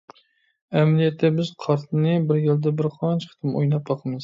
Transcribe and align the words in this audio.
ئەمەلىيەتتە، 0.79 1.31
بىز 1.35 1.51
قارتىنى 1.65 2.15
بىر 2.33 2.41
يىلدا 2.47 2.75
بىرقانچە 2.83 3.31
قېتىم 3.35 3.57
ئويناپ 3.63 3.89
باقىمىز. 3.95 4.19